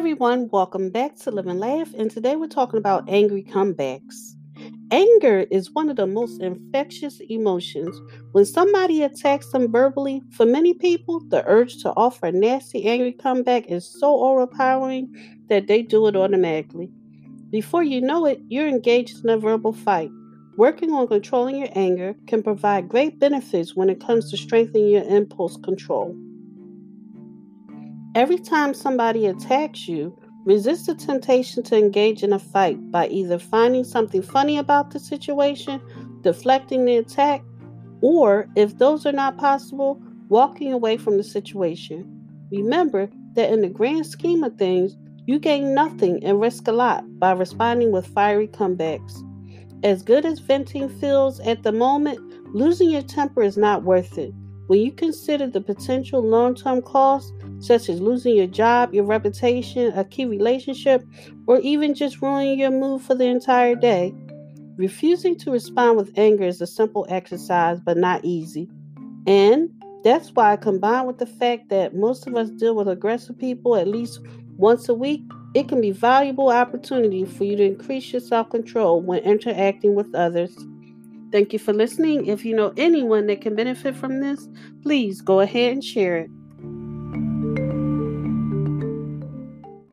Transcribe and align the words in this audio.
everyone, 0.00 0.48
welcome 0.50 0.88
back 0.88 1.14
to 1.14 1.30
Live 1.30 1.46
and 1.46 1.60
Laugh, 1.60 1.92
and 1.92 2.10
today 2.10 2.34
we're 2.34 2.46
talking 2.46 2.78
about 2.78 3.06
angry 3.06 3.42
comebacks. 3.42 4.34
Anger 4.90 5.40
is 5.50 5.72
one 5.72 5.90
of 5.90 5.96
the 5.96 6.06
most 6.06 6.40
infectious 6.40 7.20
emotions. 7.28 8.00
When 8.32 8.46
somebody 8.46 9.02
attacks 9.02 9.52
them 9.52 9.70
verbally, 9.70 10.22
for 10.30 10.46
many 10.46 10.72
people, 10.72 11.20
the 11.28 11.44
urge 11.46 11.82
to 11.82 11.92
offer 11.98 12.24
a 12.24 12.32
nasty, 12.32 12.86
angry 12.86 13.12
comeback 13.12 13.66
is 13.66 13.84
so 14.00 14.24
overpowering 14.24 15.14
that 15.50 15.66
they 15.66 15.82
do 15.82 16.06
it 16.06 16.16
automatically. 16.16 16.88
Before 17.50 17.82
you 17.82 18.00
know 18.00 18.24
it, 18.24 18.40
you're 18.48 18.68
engaged 18.68 19.22
in 19.22 19.28
a 19.28 19.36
verbal 19.36 19.74
fight. 19.74 20.10
Working 20.56 20.92
on 20.92 21.08
controlling 21.08 21.58
your 21.58 21.68
anger 21.74 22.14
can 22.26 22.42
provide 22.42 22.88
great 22.88 23.18
benefits 23.18 23.76
when 23.76 23.90
it 23.90 24.00
comes 24.00 24.30
to 24.30 24.38
strengthening 24.38 24.88
your 24.88 25.04
impulse 25.04 25.58
control. 25.58 26.16
Every 28.16 28.38
time 28.38 28.74
somebody 28.74 29.26
attacks 29.26 29.86
you, 29.86 30.18
resist 30.44 30.86
the 30.86 30.96
temptation 30.96 31.62
to 31.62 31.76
engage 31.76 32.24
in 32.24 32.32
a 32.32 32.40
fight 32.40 32.90
by 32.90 33.06
either 33.06 33.38
finding 33.38 33.84
something 33.84 34.20
funny 34.20 34.58
about 34.58 34.90
the 34.90 34.98
situation, 34.98 35.80
deflecting 36.22 36.84
the 36.84 36.96
attack, 36.96 37.42
or, 38.00 38.48
if 38.56 38.78
those 38.78 39.06
are 39.06 39.12
not 39.12 39.38
possible, 39.38 40.02
walking 40.28 40.72
away 40.72 40.96
from 40.96 41.18
the 41.18 41.22
situation. 41.22 42.04
Remember 42.50 43.08
that 43.34 43.52
in 43.52 43.60
the 43.60 43.68
grand 43.68 44.06
scheme 44.06 44.42
of 44.42 44.56
things, 44.56 44.96
you 45.26 45.38
gain 45.38 45.72
nothing 45.72 46.24
and 46.24 46.40
risk 46.40 46.66
a 46.66 46.72
lot 46.72 47.04
by 47.20 47.30
responding 47.30 47.92
with 47.92 48.08
fiery 48.08 48.48
comebacks. 48.48 49.22
As 49.84 50.02
good 50.02 50.26
as 50.26 50.40
venting 50.40 50.88
feels 50.88 51.38
at 51.40 51.62
the 51.62 51.72
moment, 51.72 52.18
losing 52.54 52.90
your 52.90 53.02
temper 53.02 53.42
is 53.42 53.56
not 53.56 53.84
worth 53.84 54.18
it. 54.18 54.32
When 54.70 54.78
you 54.78 54.92
consider 54.92 55.48
the 55.48 55.60
potential 55.60 56.22
long 56.22 56.54
term 56.54 56.80
costs, 56.80 57.32
such 57.58 57.88
as 57.88 58.00
losing 58.00 58.36
your 58.36 58.46
job, 58.46 58.94
your 58.94 59.02
reputation, 59.02 59.92
a 59.98 60.04
key 60.04 60.26
relationship, 60.26 61.04
or 61.48 61.58
even 61.58 61.92
just 61.92 62.22
ruining 62.22 62.60
your 62.60 62.70
mood 62.70 63.02
for 63.02 63.16
the 63.16 63.24
entire 63.24 63.74
day, 63.74 64.14
refusing 64.76 65.36
to 65.38 65.50
respond 65.50 65.96
with 65.96 66.16
anger 66.16 66.44
is 66.44 66.60
a 66.60 66.68
simple 66.68 67.04
exercise 67.08 67.80
but 67.80 67.96
not 67.96 68.24
easy. 68.24 68.70
And 69.26 69.70
that's 70.04 70.30
why, 70.36 70.54
combined 70.54 71.08
with 71.08 71.18
the 71.18 71.26
fact 71.26 71.68
that 71.70 71.96
most 71.96 72.28
of 72.28 72.36
us 72.36 72.50
deal 72.50 72.76
with 72.76 72.86
aggressive 72.86 73.36
people 73.36 73.74
at 73.74 73.88
least 73.88 74.20
once 74.56 74.88
a 74.88 74.94
week, 74.94 75.22
it 75.52 75.66
can 75.66 75.80
be 75.80 75.90
valuable 75.90 76.48
opportunity 76.48 77.24
for 77.24 77.42
you 77.42 77.56
to 77.56 77.64
increase 77.64 78.12
your 78.12 78.20
self-control 78.20 79.02
when 79.02 79.18
interacting 79.24 79.96
with 79.96 80.14
others. 80.14 80.56
Thank 81.32 81.52
you 81.52 81.58
for 81.58 81.72
listening. 81.72 82.26
If 82.26 82.44
you 82.44 82.54
know 82.54 82.72
anyone 82.76 83.26
that 83.26 83.40
can 83.40 83.54
benefit 83.54 83.94
from 83.96 84.20
this, 84.20 84.48
please 84.82 85.20
go 85.20 85.40
ahead 85.40 85.72
and 85.72 85.84
share 85.84 86.18
it. 86.18 86.30